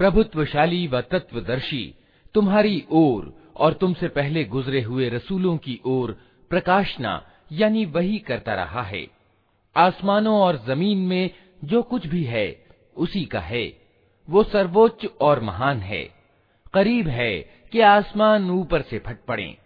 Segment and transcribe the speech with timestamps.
[0.00, 1.94] प्रभुत्वशाली व तत्वदर्शी,
[2.34, 6.18] तुम्हारी ओर और तुमसे पहले गुजरे हुए रसूलों की ओर
[6.50, 9.06] प्रकाशना, यानी वही करता रहा है।
[9.76, 11.30] आसमानों और ज़मीन में
[11.64, 12.64] जो कुछ भी है,
[12.96, 13.72] उसी का है।
[14.30, 16.10] वो सर्वोच्च और महान है।
[16.74, 17.38] करीब है
[17.72, 19.56] कि आसमान ऊपर से फट पड़े।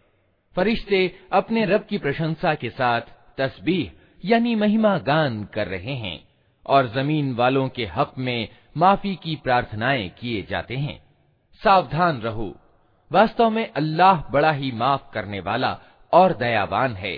[0.56, 3.00] फरिश्ते अपने रब की प्रशंसा के साथ
[3.38, 3.90] तस्बीह,
[4.24, 6.28] यानी महिमा गान कर रहे हैं,
[6.66, 10.99] और ज़मीन वालों के हक में माफी की प्रार्थनाएं किए जाते हैं
[11.61, 12.53] सावधान रहो
[13.11, 15.77] वास्तव में अल्लाह बड़ा ही माफ करने वाला
[16.13, 17.17] और दयावान है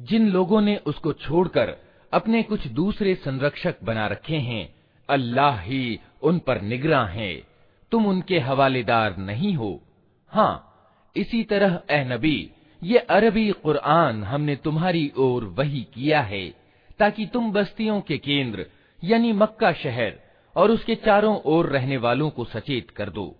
[0.00, 1.76] जिन लोगों ने उसको छोड़कर
[2.12, 4.64] अपने कुछ दूसरे संरक्षक बना रखे हैं
[5.09, 7.43] अल्लाह ही उन पर निगरा है।
[7.91, 9.81] तुम उनके हवालेदार नहीं हो।
[10.27, 10.69] हाँ
[11.15, 12.51] इसी तरह, ए नबी,
[12.83, 16.53] ये अरबी कुरआन हमने तुम्हारी ओर वही किया है,
[16.99, 18.65] ताकि तुम बस्तियों के केंद्र,
[19.03, 20.19] यानी मक्का शहर,
[20.55, 23.35] और उसके चारों ओर रहने वालों को सचेत कर दो,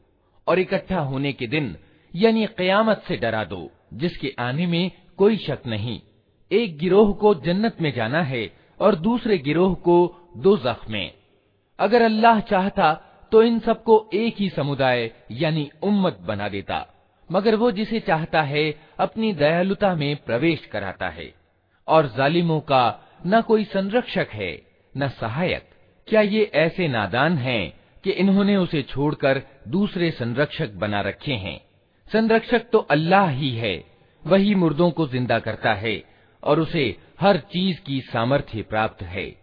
[0.48, 1.78] और इकट्ठा होने के दिन,
[2.16, 6.02] यानी कयामत से डरा दो, जिसके आने में कोई शक नहीं।
[6.52, 11.12] एक गिरोह को जन्नत में जाना है, और दूसरे गिरोह को दो में।
[11.80, 16.88] अगर अल्लाह चाहता तो इन सबको एक ही समुदाय, यानी उम्मत बना देता।
[17.32, 21.34] मगर वो जिसे चाहता है, अपनी दयालुता में प्रवेश कराता है।
[21.88, 24.62] और जालिमों का न कोई संरक्षक है,
[24.98, 25.70] न सहायक।
[26.08, 31.62] क्या ये ऐसे नादान हैं कि इन्होंने उसे छोड़कर दूसरे संरक्षक बना रखे हैं?
[32.14, 33.86] संरक्षक तो अल्लाह ही है,
[34.28, 36.04] वही मुर्दों को ज़िंदा करता है,
[36.44, 39.43] और उसे हर चीज़ की सामर्थ्य प्राप्त है।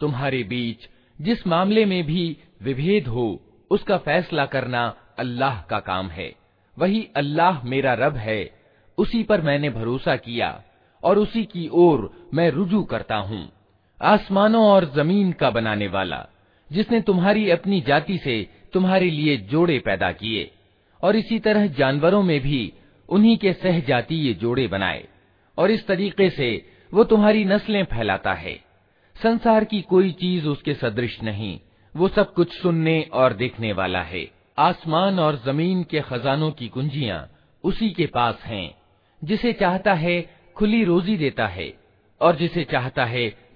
[0.00, 0.88] तुम्हारे बीच
[1.18, 2.24] जिस मामले में भी
[2.62, 3.26] विभेद हो
[3.70, 4.82] उसका फैसला करना
[5.18, 6.30] अल्लाह का काम है
[6.76, 8.40] वही अल्लाह मेरा रब है
[8.98, 10.50] उसी पर मैंने भरोसा किया
[11.02, 13.42] और उसी की ओर मैं रुजू करता हूँ
[14.01, 16.25] आसमानों और ज़मीन का बनाने वाला,
[16.71, 20.51] जिसने तुम्हारी अपनी जाति से तुम्हारे लिए जोड़े पैदा किए,
[21.03, 22.73] और इसी तरह जानवरों में भी
[23.09, 25.07] उन्हीं के सहजातीय जोड़े बनाए,
[25.57, 28.59] और इस तरीके से वो तुम्हारी नस्लें फैलाता है।
[29.23, 31.59] संसार की कोई चीज़ उसके सदृश नहीं,
[31.95, 37.29] वो सब कुछ सुनने और देखने वाला है। आसमान और ज़मीन के खजानों की कुंजियाँ
[37.63, 38.75] उसी के पास हैं,
[39.23, 41.73] जिसे चाहता है खुली रोजी देता है,
[42.21, 43.42] और जिसे चाहता है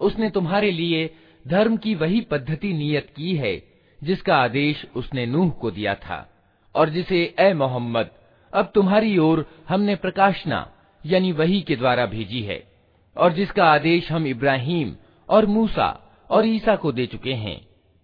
[0.00, 1.08] उसने तुम्हारे लिए
[1.44, 3.54] धर्म की वही पद्धति नियत की है
[4.00, 6.26] जिसका आदेश उसने नूह को दिया था
[6.74, 8.10] और जिसे ए मोहम्मद
[8.52, 10.66] अब तुम्हारी ओर हमने प्रकाशना
[11.04, 12.62] यानी वही के द्वारा भेजी है
[13.16, 14.94] और जिसका आदेश हम इब्राहिम
[15.28, 15.88] और मूसा
[16.30, 17.60] और ईसा को दे चुके हैं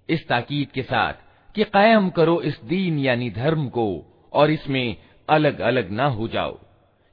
[0.09, 1.20] इस ताकीद के साथ
[1.56, 3.88] कि कायम करो इस दीन यानी धर्म को
[4.34, 4.96] और इसमें
[5.28, 6.58] अलग अलग ना हो जाओ।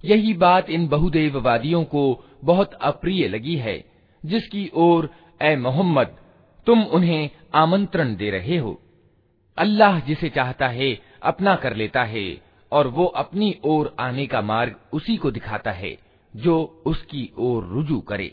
[0.05, 2.03] यही बात इन बहुदेववादियों को
[2.45, 3.85] बहुत अप्रिय लगी है,
[4.23, 5.11] जिसकी ओर
[5.43, 6.17] ए मोहम्मद,
[6.67, 8.81] तुम उन्हें आमंत्रण दे रहे हो।
[9.59, 12.27] अल्लाह जिसे चाहता है अपना कर लेता है
[12.73, 15.97] और वो अपनी ओर आने का मार्ग उसी को दिखाता है,
[16.35, 18.31] जो उसकी ओर रुजू करे।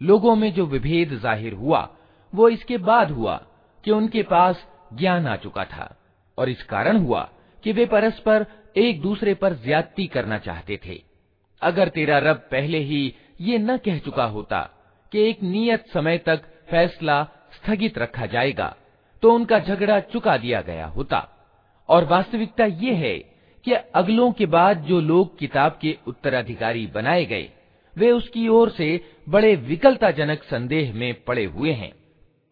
[0.00, 1.88] लोगों में जो विभेद ज़ाहिर हुआ,
[2.32, 3.36] वो इसके बाद हुआ
[3.84, 5.94] कि उनके पास ज्ञान आ चुका था
[6.38, 7.28] और इस कारण हुआ
[7.64, 8.46] कि वे परस्पर
[8.76, 11.00] एक दूसरे पर ज्यादती करना चाहते थे।
[11.62, 13.02] अगर तेरा रब पहले ही
[13.40, 14.60] ये न कह चुका होता
[15.12, 17.22] कि एक नियत समय तक फैसला
[17.52, 18.74] स्थगित रखा जाएगा
[19.22, 21.26] तो उनका झगड़ा चुका दिया गया होता।
[21.88, 23.16] और वास्तविकता ये है
[23.64, 27.48] कि अगलों के बाद जो लोग किताब के उत्तराधिकारी बनाए गए,
[27.96, 28.88] वे उसकी ओर से
[29.28, 31.92] बड़े विकलताजनक संदेह में पड़े हुए हैं।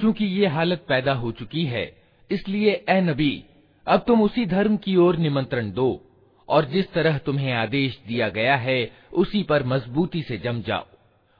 [0.00, 1.96] चूँकि ये हालत पैदा हो चुकी है,
[2.30, 3.44] इसलिए ए नबी,
[3.86, 6.04] अब तुम उसी धर्म की ओर निमंत्रण दो,
[6.48, 10.86] और जिस तरह तुम्हें आदेश दिया गया है, उसी पर मजबूती से जम जाओ,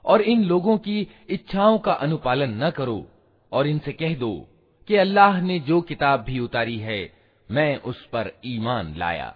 [0.04, 3.06] और इन लोगों की इच्छाओं का अनुपालन न करो,
[3.52, 4.48] और इनसे कह दो
[4.88, 7.12] कि अल्लाह ने जो किताब भी उतारी है,
[7.50, 9.34] मैं उस पर ईमान लाया।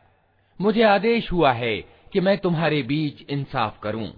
[0.61, 1.77] मुझे आदेश हुआ है
[2.13, 4.13] कि मैं तुम्हारे बीच इंसाफ करूँ।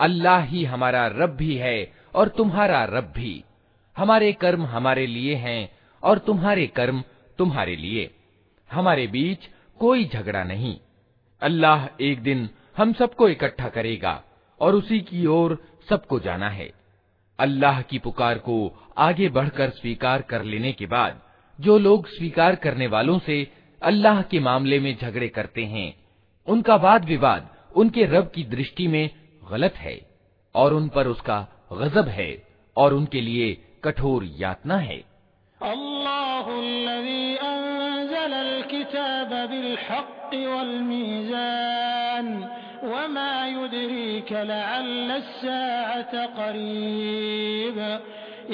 [0.00, 3.44] अल्लाह ही हमारा रब भी है, और तुम्हारा रब भी।
[3.96, 5.70] हमारे कर्म हमारे लिए हैं
[6.02, 7.02] और तुम्हारे कर्म
[7.38, 8.10] तुम्हारे लिए।
[8.70, 9.48] हमारे बीच
[9.80, 10.76] कोई झगड़ा नहीं।
[11.42, 14.22] अल्लाह एक दिन हम सबको इकट्ठा करेगा
[14.60, 15.58] और उसी की ओर
[15.88, 16.72] सबको जाना है।
[17.38, 18.56] अल्लाह की पुकार को
[18.98, 21.20] आगे बढ़कर स्वीकार कर लेने के बाद
[21.58, 23.46] जो लोग स्वीकार करने वालों से
[23.82, 25.94] अल्लाह के मामले में झगड़े करते हैं,
[26.46, 29.10] उनका वाद विवाद उनके रब की दृष्टि में
[29.50, 30.00] गलत है
[30.54, 32.30] और उन पर उसका गजब है
[32.76, 33.52] और उनके लिए
[33.83, 34.99] कठोर यातना है
[42.91, 47.77] वमा युद्रीक लअल्ल अस्साअत करीब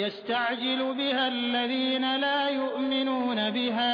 [0.02, 3.94] यस्तअजिलु बिहा अल्लज़ीन ला युमिनून बिहा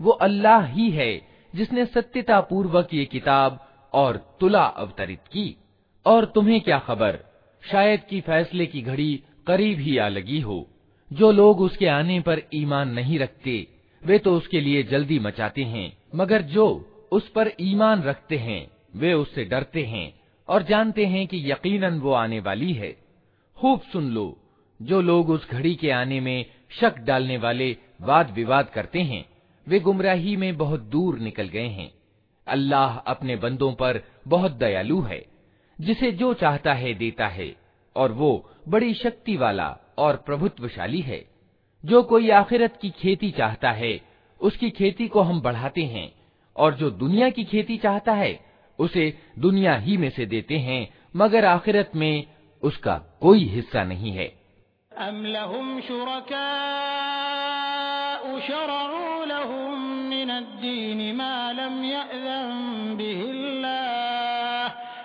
[0.00, 1.12] वो अल्लाह ही है
[1.52, 3.58] जिसने सत्यता पूर्वक ये किताब
[3.92, 5.46] और तुला अवतरित की
[6.06, 7.18] और तुम्हें क्या खबर
[7.62, 9.12] शायद कि फैसले की घड़ी
[9.46, 10.58] करीब ही आ लगी हो
[11.13, 13.67] जो लोग उसके आने पर ईमान नहीं रखते,
[14.05, 19.13] वे तो उसके लिए जल्दी मचाते हैं, मगर जो उस पर ईमान रखते हैं, वे
[19.13, 20.13] उससे डरते हैं
[20.47, 22.97] और जानते हैं कि यकीनन वो आने वाली है।
[23.57, 24.37] खूब सुन लो,
[24.81, 29.25] जो लोग उस घड़ी के आने में शक डालने वाले वाद विवाद करते हैं,
[29.67, 31.91] वे गुमराही में बहुत दूर निकल गए हैं।
[32.47, 35.25] अल्लाह अपने बंदों पर बहुत दयालु है,
[35.81, 37.55] जिसे जो चाहता है देता है,
[37.95, 41.25] और वो बड़ी शक्ति वाला और प्रभुत्वशाली है।
[41.85, 44.01] जो कोई आखिरत की खेती चाहता है,
[44.41, 46.11] उसकी खेती को हम बढ़ाते हैं,
[46.55, 48.39] और जो दुनिया की खेती चाहता है,
[48.79, 52.25] उसे दुनिया ही में से देते हैं, मगर आखिरत में
[52.63, 54.41] उसका कोई हिस्सा नहीं है।
[54.97, 56.71] अम लहुम शुरका
[58.39, 63.30] शरऊ लहुम मिनद्दीन मा लम यअज़न बिहिल्लाह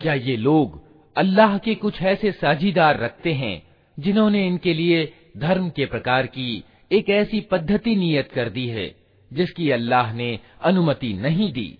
[0.00, 0.80] क्या ये लोग
[1.16, 3.62] अल्लाह के कुछ ऐसे साझीदार रखते हैं
[3.98, 8.94] जिन्होंने इनके लिए धर्म के प्रकार की एक ऐसी पद्धति नियत कर दी है,
[9.30, 11.78] जिसकी अल्लाह ने अनुमति नहीं दी?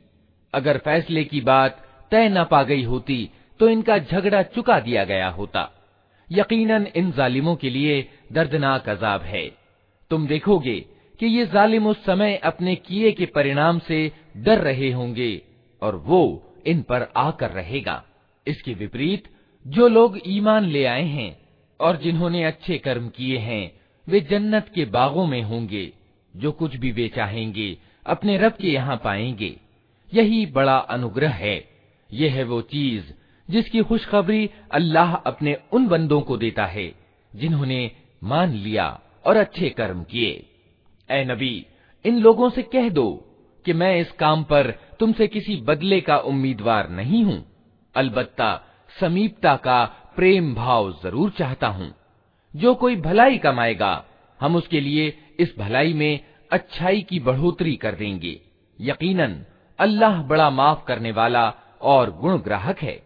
[0.54, 5.28] अगर फैसले की बात तय न पा गई होती तो इनका झगड़ा चुका दिया गया
[5.28, 5.70] होता।
[6.28, 9.65] यकीनन इन जालिमों के लिए दर्दनाक अजाब है।
[10.10, 10.80] तुम देखोगे
[11.20, 15.42] कि ये जालिम उस समय अपने किए के परिणाम से डर रहे होंगे
[15.82, 18.04] और वो इन पर आकर रहेगा।
[18.46, 19.24] इसके विपरीत,
[19.66, 21.38] जो लोग ईमान ले आए हैं
[21.80, 25.92] और जिन्होंने अच्छे कर्म किए हैं, वे जन्नत के बागों में होंगे,
[26.36, 29.56] जो कुछ भी वे चाहेंगे, अपने रब के यहाँ पाएँगे।
[30.14, 31.68] यही बड़ा अनुग्रह है।
[32.12, 33.04] यह है वो चीज़
[33.50, 36.94] जिसकी खुशखबरी अल्लाह अपने उन बंदों को देता है,
[37.34, 37.90] जिन्होंने
[38.24, 40.46] मान लिया। और अच्छे कर्म किए।
[41.10, 41.66] ए नबी,
[42.04, 43.22] इन लोगों से कह दो
[43.64, 47.44] कि मैं इस काम पर तुमसे किसी बदले का उम्मीदवार नहीं हूँ।
[47.94, 48.64] अलबत्ता
[49.00, 49.84] समीपता का
[50.16, 51.94] प्रेम भाव ज़रूर चाहता हूँ।
[52.56, 54.04] जो कोई भलाई कमाएगा,
[54.40, 58.40] हम उसके लिए इस भलाई में अच्छाई की बढ़ोतरी कर देंगे।
[58.80, 59.44] यकीनन,
[59.78, 61.48] अल्लाह बड़ा माफ़ करने वाला
[61.80, 63.05] और गुण ग्राहक है।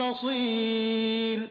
[0.00, 1.48] बसीर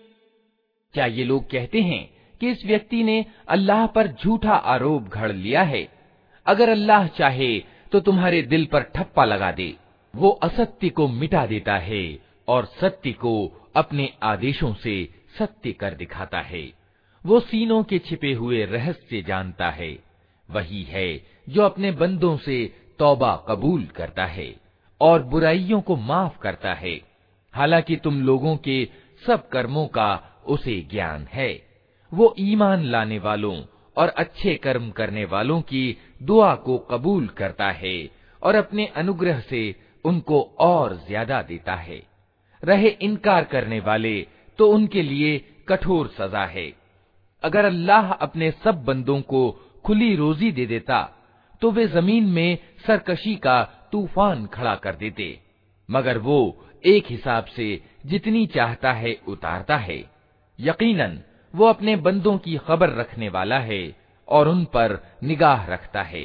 [0.93, 2.03] क्या ये लोग कहते हैं
[2.41, 5.87] कि इस व्यक्ति ने अल्लाह पर झूठा आरोप घड़ लिया है
[6.45, 7.51] अगर अल्लाह चाहे
[7.91, 9.69] तो तुम्हारे दिल पर ठप्पा लगा दे
[10.14, 12.18] वो असत्य को मिटा देता है
[12.48, 16.72] और सत्य को अपने आदेशों से सत्य कर दिखाता है।
[17.26, 19.98] वो सीनों के छिपे हुए रहस्य जानता है।
[20.50, 24.56] वही है जो अपने बंदों से तौबा कबूल करता है
[25.00, 27.00] और बुराइयों को माफ़ करता है।
[27.54, 28.88] हालाँकि तुम लोगों के
[29.26, 31.66] सब कर्मों का उसे ज्ञान है।
[32.14, 33.62] वो ईमान लाने वालों
[33.96, 38.10] और अच्छे कर्म करने वालों की दुआ को कबूल करता है
[38.42, 42.02] और अपने अनुग्रह से उनको और ज़्यादा देता है।
[42.62, 44.14] रहे इनकार करने वाले
[44.58, 46.72] तो उनके लिए कठोर सजा है।
[47.44, 49.50] अगर अल्लाह अपने सब बंदों को
[49.84, 51.02] खुली रोजी दे देता
[51.62, 55.38] तो वे ज़मीन में सरकशी का तूफ़ान खड़ा कर देते।
[55.88, 56.38] मगर वो
[56.84, 57.68] एक हिसाब से
[58.06, 59.98] जितनी चाहता है उतारता है।
[60.58, 61.18] यकीनन,
[61.54, 63.82] वो अपने बंदों की खबर रखने वाला है
[64.28, 66.24] और उन पर निगाह रखता है।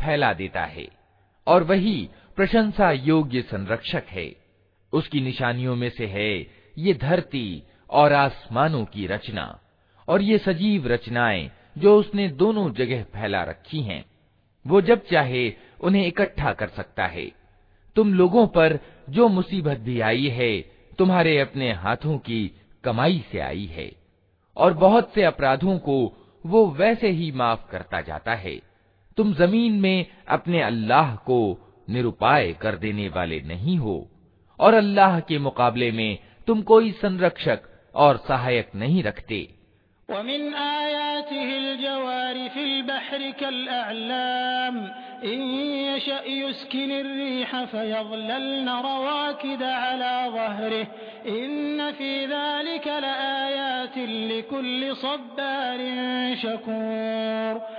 [0.00, 0.88] फैला देता है,
[1.46, 4.34] और वही प्रशंसा योग्य संरक्षक है।
[4.92, 6.46] उसकी निशानियों में से है
[6.78, 9.60] ये धरती और आसमानों की रचना,
[10.08, 14.04] और ये सजीव रचनाएँ जो उसने दोनों जगह फैला रखी हैं।
[14.66, 17.30] वो जब चाहे उन्हें इकट्ठा कर सकता है।
[17.96, 18.78] तुम लोगों पर
[19.10, 20.60] जो मुसीबत भी आई है,
[20.98, 22.50] तुम्हारे अपने हाथों की
[22.84, 23.90] कमाई से आई है,
[24.56, 25.96] और बहुत से अपराधों को
[26.46, 28.60] वो वैसे ही माफ़ करता जाता है।
[29.19, 30.05] तुम जमीन में
[30.37, 31.39] अपने अल्लाह को
[31.87, 33.97] निरुपाय कर देने वाले नहीं हो
[34.59, 39.47] और अल्लाह के मुकाबले में तुम कोई संरक्षक और सहायक नहीं रखते
[40.09, 44.75] वमिन आयातिहिल जवारि फिल बहरि कल अअलाम
[45.29, 45.41] इन
[45.85, 57.78] यशअ युस्किनिर रीह फयज़लल्न रवाकिद अला ज़हरिह इन्न फी ज़ालिका लआयातिन लिकुल्लि सब्बारिन शकूर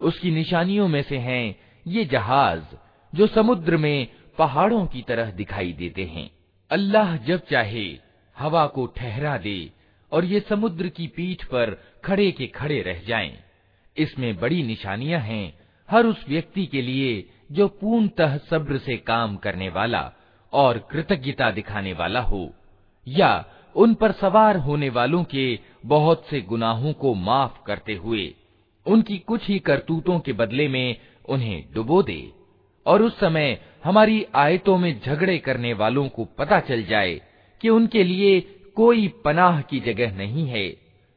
[0.00, 1.54] उसकी निशानियों में से हैं
[1.86, 2.62] ये जहाज
[3.12, 4.08] जो समुद्र में
[4.38, 6.30] पहाड़ों की तरह दिखाई देते हैं
[6.70, 7.86] अल्लाह जब चाहे
[8.36, 9.58] हवा को ठहरा दे
[10.12, 13.32] और ये समुद्र की पीठ पर खड़े के खड़े रह जाएं।
[13.99, 15.53] इसमें बड़ी निशानियाँ हैं
[15.89, 20.01] हर उस व्यक्ति के लिए जो पूर्णतः सब्र से काम करने वाला
[20.53, 22.49] और कृतज्ञता दिखाने वाला हो,
[23.07, 28.33] या उन पर सवार होने वालों के बहुत से गुनाहों को माफ़ करते हुए
[28.85, 32.21] उनकी कुछ ही करतूतों के बदले में उन्हें डुबो दे
[32.85, 37.19] और उस समय हमारी आयतों में झगड़े करने वालों को पता चल जाए
[37.61, 38.39] कि उनके लिए
[38.75, 40.67] कोई पनाह की जगह नहीं है।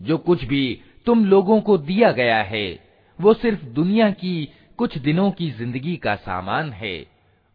[0.00, 0.64] जो कुछ भी
[1.06, 2.66] तुम लोगों को दिया गया है
[3.18, 6.96] वो सिर्फ दुनिया की कुछ दिनों की जिंदगी का सामान है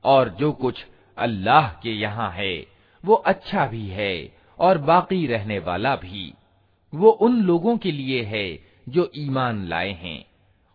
[0.04, 0.84] और जो कुछ
[1.18, 2.54] अल्लाह के यहाँ है
[3.04, 4.14] वो अच्छा भी है
[4.60, 6.34] और बाकी रहने वाला भी
[6.94, 8.48] वो उन लोगों के लिए है
[8.90, 10.24] जो ईमान लाए हैं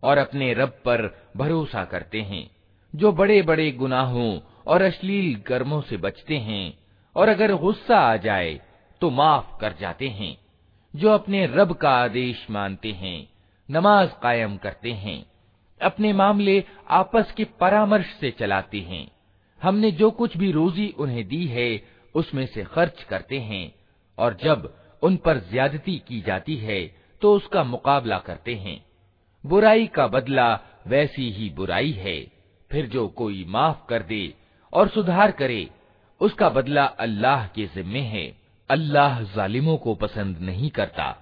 [0.03, 1.01] और अपने रब पर
[1.37, 2.49] भरोसा करते हैं,
[2.93, 6.77] जो बड़े बड़े गुनाहों और अश्लील कर्मों से बचते हैं,
[7.15, 8.59] और अगर गुस्सा आ जाए
[9.01, 10.37] तो माफ़ कर जाते हैं,
[10.95, 13.27] जो अपने रब का आदेश मानते हैं,
[13.71, 15.25] नमाज़ कायम करते हैं,
[15.81, 19.07] अपने मामले आपस के परामर्श से चलाते हैं।
[19.61, 21.83] हमने जो कुछ भी रोजी उन्हें दी है,
[22.15, 23.73] उसमें से खर्च करते हैं,
[24.17, 28.83] और जब उन पर ज्यादती की जाती है तो उसका मुकाबला करते हैं।
[29.44, 30.48] बुराई का बदला
[30.86, 32.18] वैसी ही बुराई है
[32.70, 34.22] फिर जो कोई माफ कर दे
[34.72, 35.68] और सुधार करे
[36.20, 38.26] उसका बदला अल्लाह के जिम्मे है
[38.70, 41.14] अल्लाह जालिमों को पसंद नहीं करता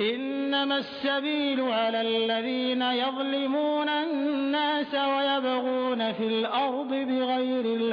[0.00, 7.92] इन्नमस्सबील अलल्लज़ीना यज़लिमून अन्नास वयबगून फिल अर्दि बिगैरिल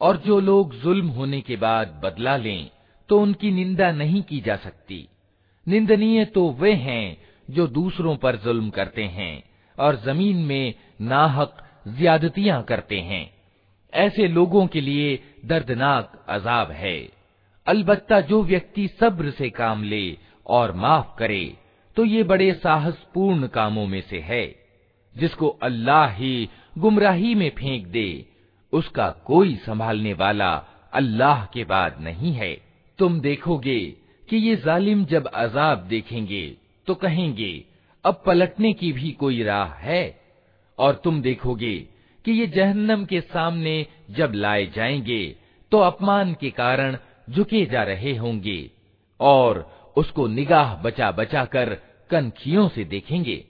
[0.00, 2.70] और जो लोग जुल्म होने के बाद बदला लें
[3.08, 4.98] तो उनकी निंदा नहीं की जा सकती
[5.67, 7.17] निंदनीय तो वे हैं
[7.49, 9.43] जो दूसरों पर जुल्म करते हैं
[9.77, 13.29] और ज़मीन में नाहक ज्यादतियाँ करते हैं।
[13.93, 16.97] ऐसे लोगों के लिए दर्दनाक अजाब है।
[17.67, 21.57] अलबत्ता जो व्यक्ति सब्र से काम ले और माफ़ करे
[21.97, 24.45] तो ये बड़े साहसपूर्ण कामों में से है।
[25.15, 28.25] जिसको अल्लाह ही गुमराही में फेंक दे,
[28.73, 30.51] उसका कोई संभालने वाला
[30.93, 32.53] अल्लाह के बाद नहीं है।
[32.99, 33.79] तुम देखोगे
[34.31, 36.43] कि ये जालिम जब अजाब देखेंगे
[36.87, 37.63] तो कहेंगे,
[38.05, 40.21] अब पलटने की भी कोई राह है?
[40.79, 41.75] और तुम देखोगे
[42.25, 45.23] कि ये जहन्नम के सामने जब लाए जाएँगे
[45.71, 46.97] तो अपमान के कारण
[47.29, 48.71] झुके जा रहे होंगे,
[49.19, 51.77] और उसको निगाह बचा बचा कर
[52.09, 53.43] कनखियों से देखेंगे।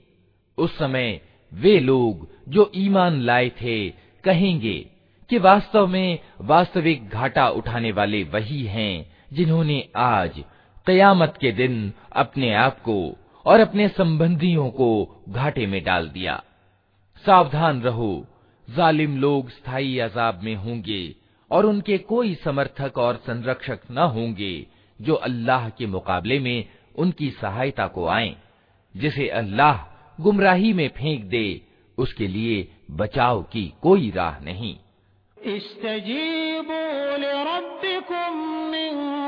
[0.58, 1.20] उस समय
[1.52, 3.90] वे लोग जो ईमान लाए थे,
[4.24, 4.78] कहेंगे
[5.30, 10.42] कि वास्तव में वास्तविक घाटा उठाने वाले वही हैं जिन्होंने आज
[10.86, 13.16] कयामत के दिन अपने आप को
[13.46, 16.42] और अपने संबंधियों को घाटे में डाल दिया।
[17.26, 18.26] सावधान रहो।
[18.68, 21.14] जालिम लोग स्थायी अजाब में होंगे
[21.50, 24.66] और उनके कोई समर्थक और संरक्षक न होंगे
[25.00, 26.64] जो अल्लाह के मुकाबले में
[26.96, 28.36] उनकी सहायता को आए,
[28.96, 29.76] जिसे अल्लाह
[30.22, 31.60] गुमराही में फेंक दे,
[31.98, 34.76] उसके लिए बचाव की कोई राह नहीं।
[35.42, 36.81] इस्तजीबू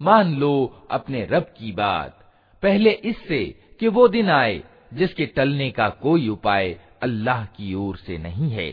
[0.00, 0.50] मान लो
[0.90, 2.18] अपने रब की बात
[2.62, 3.44] पहले इससे
[3.80, 4.60] कि वो दिन आए
[4.94, 8.68] जिसके टलने का कोई उपाय अल्लाह की ओर से नहीं है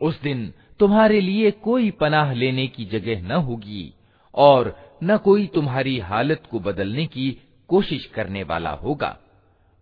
[0.00, 3.93] उस दिन तुम्हारे लिए कोई पनाह लेने की जगह न होगी
[4.33, 7.29] और न कोई तुम्हारी हालत को बदलने की
[7.69, 9.17] कोशिश करने वाला होगा।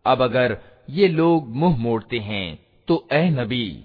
[0.05, 0.57] अब अगर
[0.89, 3.83] ये लोग मुँह मोड़ते हैं तो ए नबी,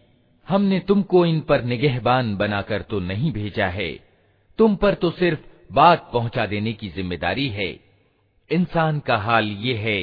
[0.49, 3.93] हमने तुमको इन पर निगहबान बनाकर तो नहीं भेजा है।
[4.59, 7.69] तुम पर तो सिर्फ़ बात पहुँचा देने की ज़िम्मेदारी है।
[8.51, 10.01] इंसान का हाल ये है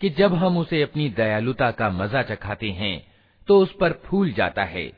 [0.00, 2.96] कि जब हम उसे अपनी दयालुता का मज़ा चखाते हैं
[3.48, 4.90] तो उस पर फूल जाता है।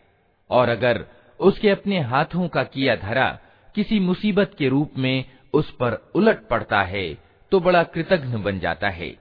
[0.51, 1.05] और अगर
[1.42, 3.28] उसके अपने हाथों का किया धरा
[3.76, 7.08] किसी मुसीबत के रूप में उस पर उलट पड़ता है
[7.52, 9.16] तो बड़ा कृतघ्न बन जाता है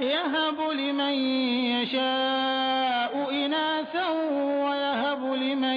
[0.00, 1.14] यहब लिमन
[1.72, 4.08] यशाउ इनासा
[4.62, 5.76] वयहब लिमन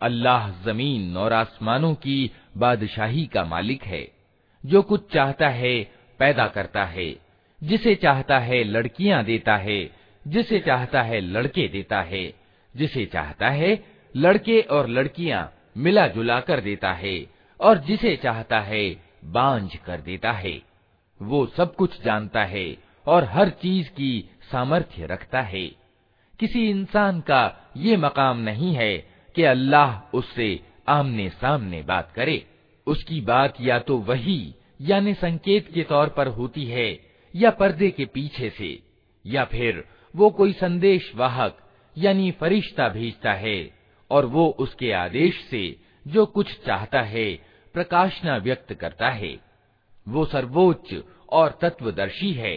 [0.00, 4.06] अल्लाह जमीन और आसमानों की बादशाही का मालिक है
[4.64, 5.74] जो कुछ चाहता है
[6.20, 7.06] पैदा करता है
[7.60, 9.78] जिसे चाहता है लड़कियां देता है
[10.24, 12.24] जिसे चाहता है लड़के देता है
[12.74, 13.70] जिसे चाहता है
[14.14, 15.44] लड़के और लड़कियां
[15.82, 17.16] मिला जुला कर देता है
[17.61, 20.61] और जिसे चाहता है, बांझ कर देता है।
[21.21, 25.67] वो सब कुछ जानता है और हर चीज़ की सामर्थ्य रखता है।
[26.39, 28.97] किसी इंसान का ये मकाम नहीं है
[29.35, 32.45] कि अल्लाह उससे आमने सामने बात करे।
[32.87, 36.99] उसकी बात या तो वही, यानी संकेत के तौर पर होती है,
[37.35, 38.79] या पर्दे के पीछे से,
[39.25, 41.57] या फिर वो कोई संदेश वाहक,
[41.97, 43.71] यानी फरिश्ता भेजता है,
[44.11, 47.46] और वो उसके आदेश से जो कुछ चाहता है
[47.76, 49.34] प्रकाशना व्यक्त करता है
[50.06, 50.94] वो सर्वोच्च
[51.32, 52.56] और तत्वदर्शी है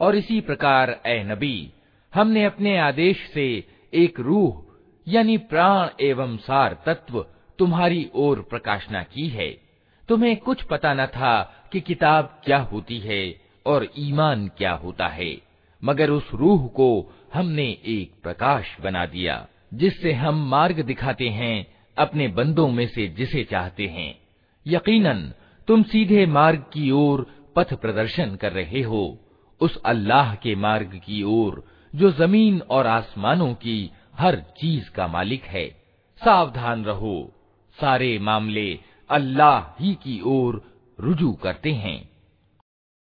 [0.00, 1.56] और इसी प्रकार ए नबी
[2.12, 3.46] हमने अपने आदेश से
[4.02, 4.65] एक रूह
[5.07, 7.25] यानी प्राण एवं सार तत्व
[7.59, 9.49] तुम्हारी ओर प्रकाशना की है।
[10.09, 11.41] तुम्हें कुछ पता न था
[11.71, 13.21] कि किताब क्या होती है
[13.65, 15.37] और ईमान क्या होता है,
[15.83, 16.89] मगर उस रूह को
[17.33, 21.67] हमने एक प्रकाश बना दिया, जिससे हम मार्ग दिखाते हैं
[21.97, 24.13] अपने बंदों में से जिसे चाहते हैं।
[24.65, 25.33] यकीनन,
[25.67, 29.19] तुम सीधे मार्ग की ओर पथ प्रदर्शन कर रहे हो,
[29.61, 31.63] उस अल्लाह के मार्ग की ओर,
[31.95, 35.69] जो ज़मीन और आसमानों की हर चीज़ का मालिक है।
[36.25, 37.31] सावधान रहो।
[37.81, 40.63] सारे मामले अल्लाह ही की ओर
[40.99, 42.16] रुजू करते हैं।